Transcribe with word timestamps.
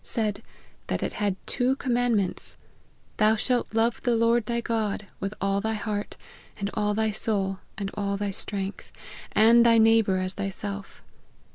said, 0.03 0.41
that 0.87 1.03
it 1.03 1.13
had 1.13 1.35
two 1.45 1.75
commandments 1.75 2.57
"Thou 3.17 3.35
shalt 3.35 3.75
love 3.75 4.01
the 4.01 4.15
Lord 4.15 4.47
thy 4.47 4.59
God, 4.59 5.05
with 5.19 5.31
all 5.39 5.61
thy 5.61 5.75
heart, 5.75 6.17
and 6.59 6.71
all 6.73 6.95
thy 6.95 7.11
soul, 7.11 7.59
and 7.77 7.91
aF. 7.93 8.17
thy 8.17 8.31
strength; 8.31 8.91
and 9.33 9.63
thy 9.63 9.77
neighbour, 9.77 10.17
as 10.17 10.33
thyself." 10.33 11.03